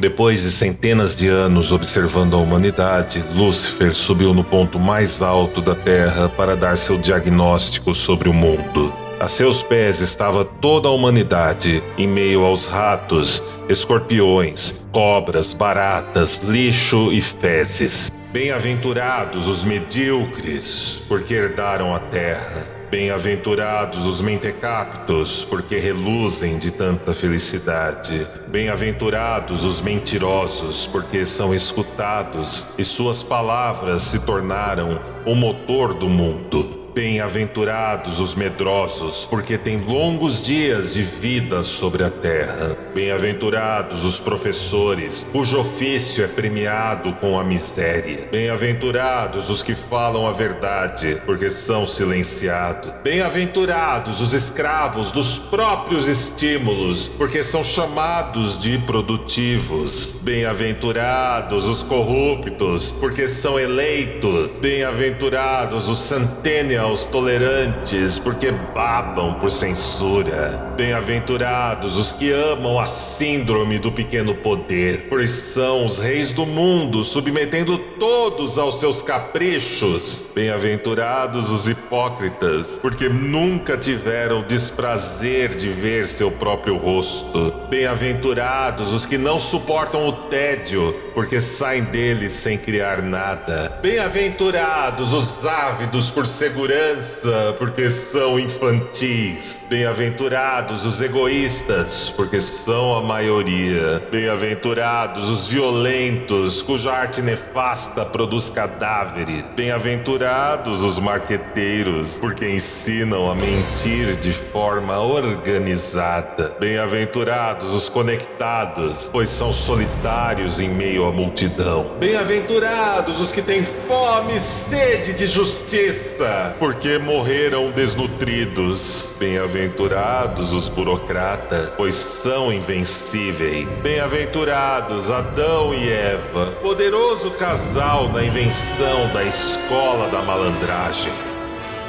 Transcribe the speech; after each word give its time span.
Depois 0.00 0.40
de 0.40 0.50
centenas 0.50 1.14
de 1.14 1.28
anos 1.28 1.72
observando 1.72 2.34
a 2.34 2.38
humanidade, 2.38 3.22
Lúcifer 3.34 3.94
subiu 3.94 4.32
no 4.32 4.42
ponto 4.42 4.78
mais 4.78 5.20
alto 5.20 5.60
da 5.60 5.74
Terra 5.74 6.26
para 6.26 6.56
dar 6.56 6.78
seu 6.78 6.96
diagnóstico 6.96 7.94
sobre 7.94 8.26
o 8.26 8.32
mundo. 8.32 8.90
A 9.20 9.28
seus 9.28 9.62
pés 9.62 10.00
estava 10.00 10.42
toda 10.42 10.88
a 10.88 10.90
humanidade, 10.90 11.82
em 11.98 12.08
meio 12.08 12.46
aos 12.46 12.66
ratos, 12.66 13.42
escorpiões, 13.68 14.74
cobras, 14.90 15.52
baratas, 15.52 16.40
lixo 16.42 17.12
e 17.12 17.20
fezes. 17.20 18.10
Bem-aventurados 18.32 19.48
os 19.48 19.64
medíocres, 19.64 21.02
porque 21.08 21.34
herdaram 21.34 21.94
a 21.94 21.98
terra. 21.98 22.79
Bem-aventurados 22.90 24.04
os 24.04 24.20
mentecaptos, 24.20 25.44
porque 25.44 25.78
reluzem 25.78 26.58
de 26.58 26.72
tanta 26.72 27.14
felicidade. 27.14 28.26
Bem-aventurados 28.48 29.64
os 29.64 29.80
mentirosos, 29.80 30.88
porque 30.88 31.24
são 31.24 31.54
escutados 31.54 32.66
e 32.76 32.82
suas 32.82 33.22
palavras 33.22 34.02
se 34.02 34.18
tornaram 34.18 35.00
o 35.24 35.36
motor 35.36 35.94
do 35.94 36.08
mundo. 36.08 36.79
Bem-aventurados 36.94 38.18
os 38.18 38.34
medrosos, 38.34 39.24
porque 39.30 39.56
têm 39.56 39.78
longos 39.78 40.42
dias 40.42 40.94
de 40.94 41.04
vida 41.04 41.62
sobre 41.62 42.02
a 42.02 42.10
terra. 42.10 42.76
Bem-aventurados 42.92 44.04
os 44.04 44.18
professores, 44.18 45.24
cujo 45.30 45.60
ofício 45.60 46.24
é 46.24 46.26
premiado 46.26 47.12
com 47.14 47.38
a 47.38 47.44
miséria. 47.44 48.28
Bem-aventurados 48.32 49.48
os 49.50 49.62
que 49.62 49.76
falam 49.76 50.26
a 50.26 50.32
verdade, 50.32 51.22
porque 51.24 51.48
são 51.48 51.86
silenciados. 51.86 52.90
Bem-aventurados 53.04 54.20
os 54.20 54.32
escravos 54.32 55.12
dos 55.12 55.38
próprios 55.38 56.08
estímulos, 56.08 57.06
porque 57.06 57.44
são 57.44 57.62
chamados 57.62 58.58
de 58.58 58.78
produtivos. 58.78 60.18
Bem-aventurados 60.22 61.68
os 61.68 61.84
corruptos, 61.84 62.90
porque 62.98 63.28
são 63.28 63.60
eleitos. 63.60 64.58
Bem-aventurados 64.60 65.88
os 65.88 65.98
centennials 66.00 66.79
aos 66.80 67.04
tolerantes, 67.04 68.18
porque 68.18 68.50
babam 68.50 69.34
por 69.34 69.50
censura. 69.50 70.72
Bem-aventurados 70.76 71.98
os 71.98 72.10
que 72.10 72.32
amam 72.32 72.78
a 72.78 72.86
síndrome 72.86 73.78
do 73.78 73.92
pequeno 73.92 74.34
poder, 74.34 75.06
pois 75.10 75.30
são 75.30 75.84
os 75.84 75.98
reis 75.98 76.32
do 76.32 76.46
mundo, 76.46 77.04
submetendo 77.04 77.76
todos 77.98 78.58
aos 78.58 78.80
seus 78.80 79.02
caprichos. 79.02 80.30
Bem-aventurados 80.34 81.50
os 81.50 81.68
hipócritas, 81.68 82.78
porque 82.80 83.08
nunca 83.08 83.76
tiveram 83.76 84.42
desprazer 84.42 85.54
de 85.54 85.68
ver 85.68 86.06
seu 86.06 86.30
próprio 86.30 86.76
rosto. 86.76 87.52
Bem-aventurados 87.68 88.92
os 88.92 89.04
que 89.04 89.18
não 89.18 89.38
suportam 89.38 90.08
o 90.08 90.12
tédio, 90.28 90.94
porque 91.14 91.40
saem 91.40 91.84
dele 91.84 92.30
sem 92.30 92.56
criar 92.56 93.02
nada. 93.02 93.78
Bem-aventurados 93.82 95.12
os 95.12 95.46
ávidos 95.46 96.10
por 96.10 96.26
segurança 96.26 96.69
segurança, 96.70 97.56
porque 97.58 97.90
são 97.90 98.38
infantis. 98.38 99.60
Bem-aventurados 99.68 100.86
os 100.86 101.00
egoístas, 101.00 102.12
porque 102.16 102.40
são 102.40 102.96
a 102.96 103.02
maioria. 103.02 104.02
Bem-aventurados 104.10 105.28
os 105.28 105.46
violentos, 105.46 106.62
cuja 106.62 106.92
arte 106.92 107.20
nefasta 107.20 108.04
produz 108.04 108.48
cadáveres. 108.50 109.44
Bem-aventurados 109.56 110.82
os 110.82 110.98
marqueteiros, 110.98 112.16
porque 112.16 112.48
ensinam 112.48 113.30
a 113.30 113.34
mentir 113.34 114.16
de 114.16 114.32
forma 114.32 114.98
organizada. 114.98 116.56
Bem-aventurados 116.60 117.72
os 117.72 117.88
conectados, 117.88 119.08
pois 119.12 119.28
são 119.28 119.52
solitários 119.52 120.60
em 120.60 120.68
meio 120.68 121.06
à 121.06 121.12
multidão. 121.12 121.96
Bem-aventurados 121.98 123.20
os 123.20 123.32
que 123.32 123.42
têm 123.42 123.64
fome 123.64 124.36
e 124.36 124.40
sede 124.40 125.12
de 125.14 125.26
justiça, 125.26 126.56
porque 126.60 126.98
morreram 126.98 127.72
desnutridos. 127.72 129.16
Bem-aventurados 129.18 130.52
os 130.52 130.68
burocratas, 130.68 131.70
pois 131.76 131.94
são 131.94 132.52
invencíveis. 132.52 133.66
Bem-aventurados 133.82 135.10
Adão 135.10 135.74
e 135.74 135.90
Eva, 135.90 136.46
poderoso 136.62 137.30
casal 137.32 138.10
na 138.10 138.22
invenção 138.22 139.08
da 139.12 139.24
escola 139.24 140.08
da 140.08 140.22
malandragem. 140.22 141.29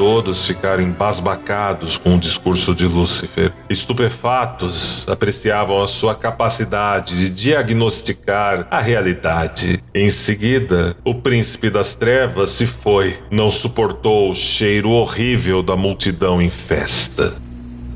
Todos 0.02 0.48
ficaram 0.48 0.82
embasbacados 0.82 1.96
com 1.96 2.16
o 2.16 2.20
discurso 2.20 2.74
de 2.74 2.88
Lúcifer. 2.88 3.54
Estupefatos, 3.70 5.08
apreciavam 5.08 5.80
a 5.80 5.88
sua 5.88 6.16
capacidade 6.16 7.16
de 7.16 7.30
diagnosticar 7.30 8.66
a 8.72 8.82
realidade. 8.82 9.80
Em 9.94 10.10
seguida, 10.10 10.98
o 11.06 11.14
príncipe 11.14 11.70
das 11.70 11.94
trevas 11.94 12.50
se 12.50 12.66
foi, 12.66 13.20
não 13.30 13.52
suportou 13.52 14.32
o 14.32 14.34
cheiro 14.34 14.90
horrível 14.90 15.62
da 15.62 15.76
multidão 15.76 16.42
em 16.42 16.50
festa. 16.50 17.36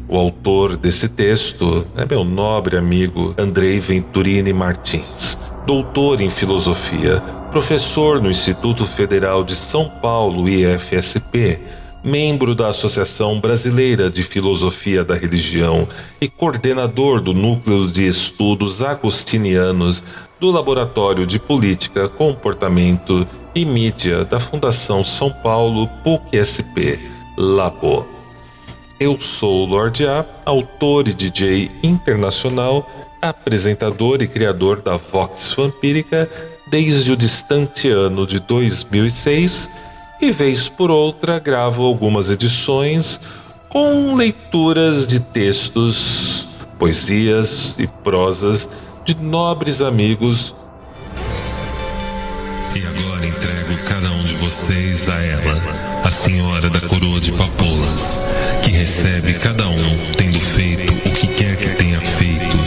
O 0.08 0.16
autor 0.16 0.78
desse 0.78 1.10
texto 1.10 1.88
é 1.98 2.06
meu 2.06 2.24
nobre 2.24 2.78
amigo 2.78 3.34
Andrei 3.36 3.80
Venturini 3.80 4.54
Martins, 4.54 5.40
doutor 5.66 6.22
em 6.22 6.30
filosofia, 6.30 7.20
professor 7.52 8.22
no 8.22 8.30
Instituto 8.30 8.86
Federal 8.86 9.44
de 9.44 9.56
São 9.56 9.90
Paulo, 9.90 10.48
IFSP 10.48 11.60
membro 12.06 12.54
da 12.54 12.68
Associação 12.68 13.40
Brasileira 13.40 14.12
de 14.12 14.24
Filosofia 14.24 15.04
da 15.04 15.16
Religião 15.16 15.88
e 16.22 16.30
coordenador 16.30 17.20
do 17.20 17.34
Núcleo 17.34 17.88
de 17.88 18.06
Estudos 18.06 18.84
Agostinianos 18.84 20.04
do 20.40 20.52
Laboratório 20.52 21.26
de 21.26 21.40
Política, 21.40 22.08
Comportamento 22.08 23.28
e 23.56 23.66
Mídia 23.66 24.24
da 24.24 24.40
Fundação 24.40 25.04
São 25.04 25.32
Paulo 25.32 25.88
PUC-SP, 26.04 27.00
Labo. 27.36 28.08
Eu 29.00 29.20
sou 29.20 29.66
Lorde 29.66 30.06
A, 30.06 30.24
autor 30.46 31.08
e 31.08 31.14
DJ 31.14 31.72
internacional, 31.82 32.88
apresentador 33.20 34.22
e 34.22 34.28
criador 34.28 34.80
da 34.80 34.96
Vox 34.96 35.54
Vampírica 35.54 36.30
desde 36.68 37.12
o 37.12 37.18
distante 37.18 37.90
ano 37.90 38.28
de 38.28 38.40
2006 38.40 39.95
e 40.22 40.32
vez 40.32 40.70
por 40.70 40.90
outra 40.90 41.40
gravo 41.40 41.84
algumas 41.84 42.30
edições 42.30 43.20
com 43.70 44.16
leituras 44.16 45.06
de 45.06 45.20
textos, 45.20 46.48
poesias 46.80 47.76
e 47.78 47.88
prosas 47.88 48.70
de 49.04 49.16
nobres 49.16 49.82
amigos. 49.82 50.56
E 52.74 52.86
agora 52.86 53.26
entrego 53.26 53.78
cada 53.86 54.10
um 54.12 54.24
de 54.24 54.36
vocês 54.36 55.10
a 55.10 55.22
ela, 55.22 55.62
a 56.06 56.10
senhora 56.10 56.70
da 56.70 56.80
coroa 56.82 57.20
de 57.20 57.32
papoulas, 57.34 58.36
que 58.64 58.72
recebe 58.72 59.34
cada 59.34 59.68
um 59.68 60.12
tendo 60.18 60.40
feito 60.40 60.92
o 60.94 61.12
que 61.12 61.28
quer 61.28 61.58
que 61.58 61.70
tenha 61.70 62.00
feito, 62.00 62.58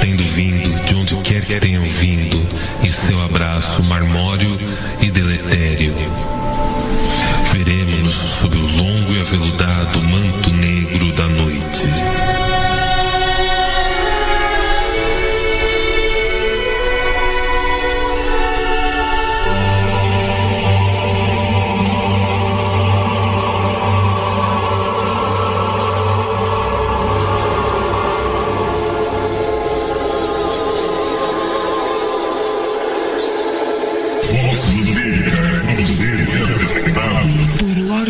tendo 0.00 0.22
vindo 0.24 0.84
de 0.84 0.94
onde 0.96 1.16
quer 1.22 1.44
que 1.44 1.60
tenham 1.60 1.82
vindo, 1.82 2.36
em 2.82 2.88
seu 2.88 3.24
abraço 3.24 3.82
marmório 3.84 4.58
e 5.00 5.10
deletério 5.10 5.94
longo 9.30 9.36
aveludado 9.36 10.02
manto 10.02 10.50
negro 10.50 11.12
da 11.12 11.28
noite. 11.28 12.09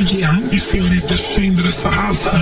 Yang 0.00 0.55
e 0.55 0.58
senhorita 0.58 1.14
Chandra 1.14 1.69
Sahasra 1.70 2.41